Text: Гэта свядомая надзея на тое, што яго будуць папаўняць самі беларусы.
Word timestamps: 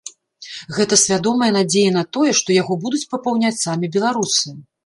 Гэта 0.77 0.97
свядомая 1.01 1.51
надзея 1.59 1.91
на 1.99 2.03
тое, 2.17 2.31
што 2.41 2.57
яго 2.61 2.81
будуць 2.87 3.05
папаўняць 3.15 3.55
самі 3.67 3.95
беларусы. 3.99 4.61